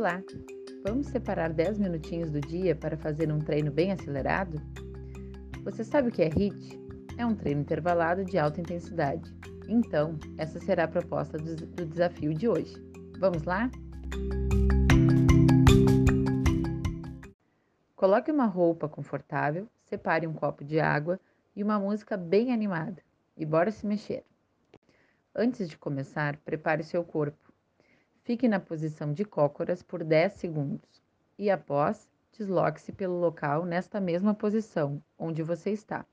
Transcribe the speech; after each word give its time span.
Olá! 0.00 0.24
Vamos 0.82 1.08
separar 1.08 1.52
10 1.52 1.78
minutinhos 1.78 2.30
do 2.30 2.40
dia 2.40 2.74
para 2.74 2.96
fazer 2.96 3.30
um 3.30 3.38
treino 3.38 3.70
bem 3.70 3.92
acelerado? 3.92 4.56
Você 5.62 5.84
sabe 5.84 6.08
o 6.08 6.10
que 6.10 6.22
é 6.22 6.28
HIIT? 6.28 6.80
É 7.18 7.26
um 7.26 7.34
treino 7.34 7.60
intervalado 7.60 8.24
de 8.24 8.38
alta 8.38 8.62
intensidade. 8.62 9.30
Então, 9.68 10.18
essa 10.38 10.58
será 10.58 10.84
a 10.84 10.88
proposta 10.88 11.36
do, 11.36 11.84
desafio 11.84 12.32
de 12.32 12.48
hoje. 12.48 12.74
Vamos 13.18 13.42
lá? 13.42 13.70
Coloque 17.94 18.32
uma 18.32 18.46
roupa 18.46 18.88
confortável, 18.88 19.68
separe 19.84 20.26
um 20.26 20.32
copo 20.32 20.64
de 20.64 20.80
água 20.80 21.20
e 21.54 21.62
uma 21.62 21.78
música 21.78 22.16
bem 22.16 22.54
animada 22.54 23.02
e 23.36 23.44
bora 23.44 23.70
se 23.70 23.86
mexer. 23.86 24.24
Antes 25.34 25.68
de 25.68 25.76
começar, 25.76 26.38
prepare 26.38 26.82
seu 26.84 27.04
corpo. 27.04 27.49
Fique 28.30 28.46
na 28.46 28.60
posição 28.60 29.12
de 29.12 29.24
cócoras 29.24 29.82
por 29.82 30.04
10 30.04 30.34
segundos 30.34 31.02
e, 31.36 31.50
após, 31.50 32.08
desloque-se 32.38 32.92
pelo 32.92 33.18
local 33.18 33.66
nesta 33.66 34.00
mesma 34.00 34.32
posição 34.32 35.02
onde 35.18 35.42
você 35.42 35.70
está, 35.72 36.06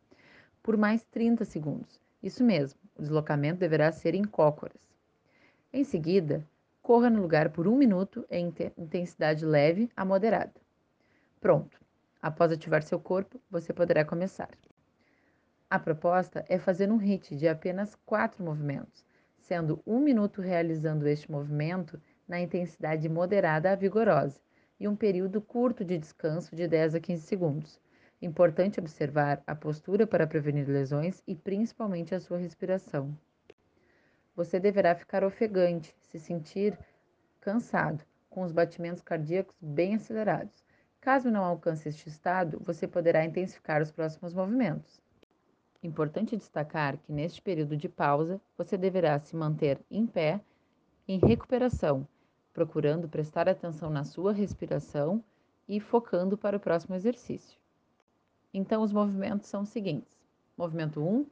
por 0.63 0.75
mais 0.75 1.03
30 1.11 1.45
segundos. 1.45 2.01
Isso 2.23 2.43
mesmo, 2.43 2.79
o 2.95 3.03
deslocamento 3.03 3.59
deverá 3.59 3.91
ser 3.91 4.15
em 4.15 4.23
cócoras. 4.23 4.81
Em 5.71 5.83
seguida, 5.83 6.43
corra 6.81 7.07
no 7.07 7.21
lugar 7.21 7.51
por 7.51 7.67
um 7.67 7.77
minuto 7.77 8.25
em 8.31 8.51
intensidade 8.75 9.45
leve 9.45 9.87
a 9.95 10.03
moderada. 10.03 10.59
Pronto! 11.39 11.79
Após 12.19 12.51
ativar 12.51 12.81
seu 12.81 12.99
corpo, 12.99 13.39
você 13.47 13.71
poderá 13.71 14.03
começar. 14.03 14.49
A 15.69 15.77
proposta 15.77 16.43
é 16.49 16.57
fazer 16.57 16.91
um 16.91 16.97
HIIT 16.97 17.35
de 17.35 17.47
apenas 17.47 17.93
quatro 18.07 18.43
movimentos, 18.43 19.05
sendo 19.47 19.81
um 19.87 20.01
minuto 20.01 20.41
realizando 20.41 21.07
este 21.07 21.31
movimento 21.31 22.01
na 22.27 22.37
intensidade 22.37 23.07
moderada 23.07 23.71
a 23.71 23.75
vigorosa 23.75 24.41
e 24.77 24.89
um 24.89 24.95
período 24.95 25.41
curto 25.41 25.85
de 25.85 25.97
descanso 25.97 26.53
de 26.53 26.67
10 26.67 26.95
a 26.95 26.99
15 26.99 27.21
segundos. 27.25 27.79
Importante 28.21 28.77
observar 28.77 29.41
a 29.47 29.55
postura 29.55 30.05
para 30.05 30.27
prevenir 30.27 30.67
lesões 30.67 31.23
e 31.25 31.33
principalmente 31.33 32.13
a 32.13 32.19
sua 32.19 32.37
respiração. 32.37 33.17
Você 34.35 34.59
deverá 34.59 34.93
ficar 34.93 35.23
ofegante, 35.23 35.95
se 36.01 36.19
sentir 36.19 36.77
cansado, 37.39 38.03
com 38.29 38.43
os 38.43 38.51
batimentos 38.51 39.01
cardíacos 39.01 39.55
bem 39.61 39.95
acelerados. 39.95 40.61
Caso 40.99 41.31
não 41.31 41.45
alcance 41.45 41.87
este 41.87 42.09
estado, 42.09 42.59
você 42.61 42.85
poderá 42.85 43.23
intensificar 43.23 43.81
os 43.81 43.91
próximos 43.91 44.33
movimentos. 44.33 45.01
Importante 45.87 46.35
destacar 46.35 46.97
que 46.97 47.13
neste 47.13 47.41
período 47.41 47.77
de 47.77 47.87
pausa, 47.87 48.41
você 48.57 48.77
deverá 48.77 49.17
se 49.19 49.37
manter 49.37 49.79
em 49.89 50.05
pé, 50.05 50.41
em 51.07 51.17
recuperação, 51.17 52.05
procurando 52.53 53.07
prestar 53.07 53.47
atenção 53.47 53.89
na 53.89 54.03
sua 54.03 54.33
respiração 54.33 55.23
e 55.65 55.79
focando 55.79 56.37
para 56.37 56.57
o 56.57 56.59
próximo 56.59 56.93
exercício. 56.93 57.57
Então, 58.53 58.83
os 58.83 58.91
movimentos 58.91 59.47
são 59.47 59.61
os 59.61 59.69
seguintes: 59.69 60.11
movimento 60.57 61.01
1, 61.01 61.25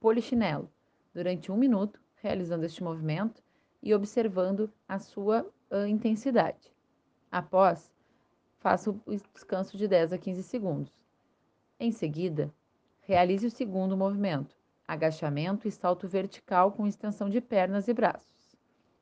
polichinelo, 0.00 0.70
durante 1.12 1.52
um 1.52 1.56
minuto, 1.58 2.00
realizando 2.22 2.64
este 2.64 2.82
movimento 2.82 3.42
e 3.82 3.92
observando 3.92 4.72
a 4.88 4.98
sua 4.98 5.46
uh, 5.70 5.86
intensidade. 5.86 6.72
Após, 7.30 7.92
faça 8.58 8.90
o 8.90 8.98
descanso 9.34 9.76
de 9.76 9.86
10 9.86 10.14
a 10.14 10.18
15 10.18 10.42
segundos. 10.44 10.98
Em 11.78 11.92
seguida, 11.92 12.50
realize 13.02 13.46
o 13.46 13.50
segundo 13.50 13.96
movimento, 13.96 14.56
agachamento 14.86 15.66
e 15.66 15.70
salto 15.70 16.08
vertical 16.08 16.72
com 16.72 16.86
extensão 16.86 17.28
de 17.28 17.40
pernas 17.40 17.88
e 17.88 17.92
braços. 17.92 18.56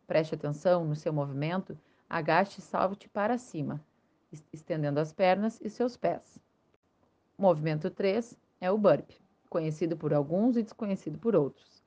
Preste 0.06 0.34
atenção 0.34 0.84
no 0.84 0.96
seu 0.96 1.12
movimento, 1.12 1.78
agache 2.08 2.60
e 2.60 2.62
salte 2.62 3.08
para 3.08 3.38
cima, 3.38 3.80
estendendo 4.52 4.98
as 4.98 5.12
pernas 5.12 5.60
e 5.60 5.68
seus 5.68 5.96
pés. 5.96 6.38
Movimento 7.36 7.90
3 7.90 8.36
é 8.60 8.70
o 8.70 8.78
burp, 8.78 9.10
conhecido 9.48 9.96
por 9.96 10.12
alguns 10.12 10.56
e 10.56 10.62
desconhecido 10.62 11.18
por 11.18 11.36
outros. 11.36 11.82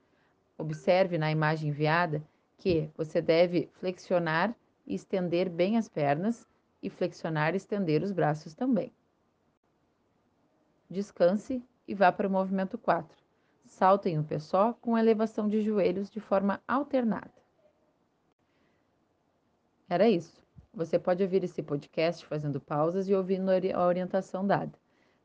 Observe 0.57 1.17
na 1.17 1.31
imagem 1.31 1.69
enviada 1.69 2.23
que 2.57 2.89
você 2.95 3.21
deve 3.21 3.69
flexionar 3.73 4.55
e 4.85 4.93
estender 4.95 5.49
bem 5.49 5.77
as 5.77 5.89
pernas 5.89 6.47
e 6.81 6.89
flexionar 6.89 7.53
e 7.53 7.57
estender 7.57 8.03
os 8.03 8.11
braços 8.11 8.53
também. 8.53 8.93
Descanse 10.89 11.63
e 11.87 11.93
vá 11.93 12.11
para 12.11 12.27
o 12.27 12.31
movimento 12.31 12.77
4. 12.77 13.17
Salta 13.65 14.09
em 14.09 14.19
um 14.19 14.23
pé 14.23 14.39
só 14.39 14.73
com 14.73 14.97
elevação 14.97 15.47
de 15.47 15.61
joelhos 15.61 16.09
de 16.09 16.19
forma 16.19 16.61
alternada. 16.67 17.31
Era 19.89 20.09
isso. 20.09 20.43
Você 20.73 20.97
pode 20.97 21.21
ouvir 21.21 21.43
esse 21.43 21.61
podcast 21.61 22.25
fazendo 22.25 22.59
pausas 22.59 23.07
e 23.07 23.13
ouvindo 23.13 23.49
a 23.49 23.85
orientação 23.85 24.45
dada. 24.45 24.73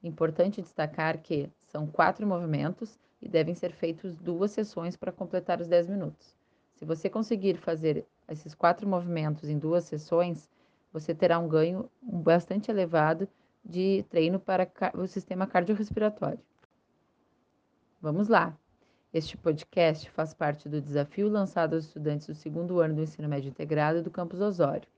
Importante 0.02 0.60
destacar 0.60 1.18
que 1.18 1.50
são 1.62 1.86
quatro 1.86 2.26
movimentos 2.26 2.98
e 3.20 3.28
devem 3.28 3.54
ser 3.54 3.72
feitos 3.72 4.14
duas 4.16 4.50
sessões 4.50 4.96
para 4.96 5.10
completar 5.10 5.60
os 5.60 5.68
10 5.68 5.88
minutos. 5.88 6.36
Se 6.74 6.84
você 6.84 7.10
conseguir 7.10 7.56
fazer 7.56 8.06
esses 8.28 8.54
quatro 8.54 8.86
movimentos 8.86 9.48
em 9.48 9.58
duas 9.58 9.84
sessões, 9.84 10.48
você 10.92 11.14
terá 11.14 11.38
um 11.38 11.48
ganho 11.48 11.90
bastante 12.00 12.70
elevado 12.70 13.28
de 13.64 14.04
treino 14.10 14.38
para 14.40 14.70
o 14.94 15.06
sistema 15.06 15.46
cardiorrespiratório. 15.46 16.40
Vamos 18.00 18.28
lá! 18.28 18.56
Este 19.12 19.36
podcast 19.36 20.10
faz 20.10 20.34
parte 20.34 20.68
do 20.68 20.80
desafio 20.80 21.28
lançado 21.28 21.74
aos 21.74 21.86
estudantes 21.86 22.26
do 22.26 22.34
segundo 22.34 22.80
ano 22.80 22.96
do 22.96 23.02
ensino 23.02 23.28
médio 23.28 23.48
integrado 23.48 24.02
do 24.02 24.10
campus 24.10 24.40
Osório. 24.40 24.88